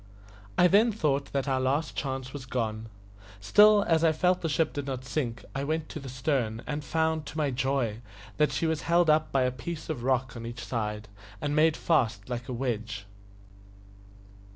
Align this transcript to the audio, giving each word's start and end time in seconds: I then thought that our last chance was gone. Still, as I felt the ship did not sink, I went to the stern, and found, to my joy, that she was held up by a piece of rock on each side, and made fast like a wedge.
I 0.57 0.65
then 0.67 0.91
thought 0.91 1.31
that 1.31 1.47
our 1.47 1.61
last 1.61 1.95
chance 1.95 2.33
was 2.33 2.47
gone. 2.47 2.89
Still, 3.39 3.83
as 3.87 4.03
I 4.03 4.11
felt 4.11 4.41
the 4.41 4.49
ship 4.49 4.73
did 4.73 4.87
not 4.87 5.05
sink, 5.05 5.45
I 5.53 5.63
went 5.63 5.89
to 5.89 5.99
the 5.99 6.09
stern, 6.09 6.63
and 6.65 6.83
found, 6.83 7.27
to 7.27 7.37
my 7.37 7.51
joy, 7.51 7.99
that 8.37 8.51
she 8.51 8.65
was 8.65 8.81
held 8.81 9.11
up 9.11 9.31
by 9.31 9.43
a 9.43 9.51
piece 9.51 9.89
of 9.89 10.01
rock 10.01 10.35
on 10.35 10.43
each 10.43 10.65
side, 10.65 11.07
and 11.39 11.55
made 11.55 11.77
fast 11.77 12.29
like 12.31 12.49
a 12.49 12.53
wedge. 12.53 13.05